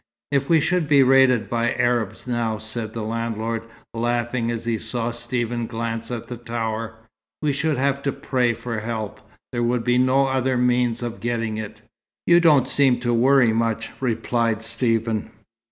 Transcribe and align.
"If 0.31 0.49
we 0.49 0.59
should 0.59 0.87
be 0.87 1.03
raided 1.03 1.47
by 1.47 1.73
Arabs 1.75 2.25
now," 2.25 2.57
said 2.57 2.91
the 2.93 3.03
landlord, 3.03 3.65
laughing, 3.93 4.49
as 4.49 4.65
he 4.65 4.79
saw 4.79 5.11
Stephen 5.11 5.67
glance 5.67 6.09
at 6.09 6.27
the 6.27 6.37
tower, 6.37 6.95
"we 7.43 7.53
should 7.53 7.77
have 7.77 8.01
to 8.01 8.11
pray 8.11 8.55
for 8.55 8.79
help: 8.79 9.21
there 9.51 9.61
would 9.61 9.83
be 9.83 9.99
no 9.99 10.25
other 10.25 10.57
means 10.57 11.03
of 11.03 11.19
getting 11.19 11.57
it." 11.57 11.83
"You 12.25 12.39
don't 12.39 12.67
seem 12.67 12.99
to 13.01 13.13
worry 13.13 13.53
much," 13.53 13.91
replied 13.99 14.63
Stephen. 14.63 15.29